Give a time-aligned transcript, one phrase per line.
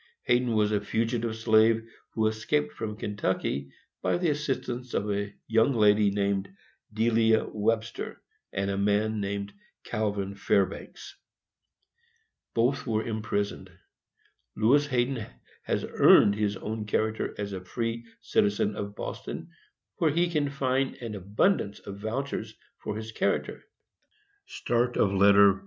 [0.23, 5.73] Hayden was a fugitive slave, who escaped from Kentucky by the assistance of a young
[5.75, 6.49] lady named
[6.91, 8.19] Delia Webster,
[8.51, 9.53] and a man named
[9.83, 11.15] Calvin Fairbanks.
[12.55, 13.69] Both were imprisoned.
[14.55, 15.27] Lewis Hayden
[15.65, 19.49] has earned his own character as a free citizen of Boston,
[19.97, 23.65] where he can find an abundance of vouchers for his character.